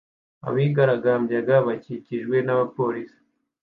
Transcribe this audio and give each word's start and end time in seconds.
Abigaragambyaga 0.47 1.55
bakikijwe 1.67 2.37
n'abapolisi 2.45 3.17